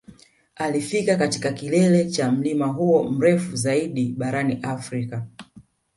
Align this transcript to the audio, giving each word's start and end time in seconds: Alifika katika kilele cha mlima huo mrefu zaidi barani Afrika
Alifika 0.55 1.15
katika 1.15 1.51
kilele 1.51 2.05
cha 2.11 2.31
mlima 2.31 2.67
huo 2.67 3.03
mrefu 3.09 3.55
zaidi 3.55 4.13
barani 4.17 4.59
Afrika 4.61 5.27